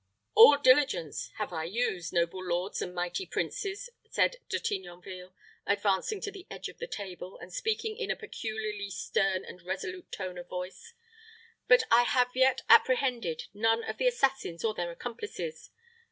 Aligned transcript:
"All 0.33 0.57
diligence 0.57 1.29
have 1.35 1.53
I 1.53 1.65
used, 1.65 2.11
noble 2.11 2.43
lords 2.43 2.81
and 2.81 2.91
mighty 2.95 3.27
princes," 3.27 3.91
said 4.09 4.37
De 4.49 4.59
Tignonville, 4.59 5.31
advancing 5.67 6.19
to 6.21 6.31
the 6.31 6.47
edge 6.49 6.69
of 6.69 6.79
the 6.79 6.87
table, 6.87 7.37
and 7.37 7.53
speaking 7.53 7.95
in 7.95 8.09
a 8.09 8.15
peculiarly 8.15 8.89
stern 8.89 9.45
and 9.45 9.61
resolute 9.61 10.11
tone 10.11 10.39
of 10.39 10.49
voice; 10.49 10.95
"but 11.67 11.83
I 11.91 12.01
have 12.01 12.31
yet 12.35 12.63
apprehended 12.67 13.43
none 13.53 13.83
of 13.83 13.97
the 13.99 14.07
assassins 14.07 14.63
or 14.65 14.73
their 14.73 14.89
accomplices. 14.89 15.69